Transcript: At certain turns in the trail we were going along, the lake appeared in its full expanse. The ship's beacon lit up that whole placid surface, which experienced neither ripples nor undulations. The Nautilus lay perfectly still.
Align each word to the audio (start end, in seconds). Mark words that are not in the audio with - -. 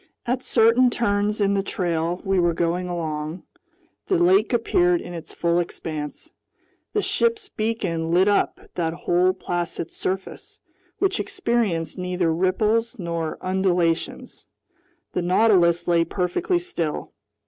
At 0.25 0.41
certain 0.41 0.89
turns 0.89 1.39
in 1.39 1.53
the 1.53 1.61
trail 1.61 2.21
we 2.25 2.39
were 2.39 2.55
going 2.55 2.87
along, 2.89 3.43
the 4.07 4.17
lake 4.17 4.51
appeared 4.51 4.99
in 4.99 5.13
its 5.13 5.31
full 5.31 5.59
expanse. 5.59 6.31
The 6.93 7.03
ship's 7.03 7.49
beacon 7.49 8.09
lit 8.09 8.27
up 8.27 8.59
that 8.73 8.93
whole 8.95 9.31
placid 9.31 9.91
surface, 9.91 10.57
which 10.97 11.19
experienced 11.19 11.99
neither 11.99 12.33
ripples 12.33 12.97
nor 12.97 13.37
undulations. 13.41 14.47
The 15.13 15.21
Nautilus 15.21 15.87
lay 15.87 16.03
perfectly 16.03 16.57
still. 16.57 17.11